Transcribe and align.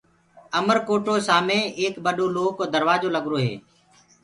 اُمرو 0.57 0.81
ڪوٽو 0.87 1.15
سآمي 1.27 1.59
ايڪ 1.79 1.93
ٻڏو 2.05 2.25
لوه 2.35 2.49
ڪو 2.57 2.63
دروآجو 2.73 3.09
لگروئي 3.15 3.51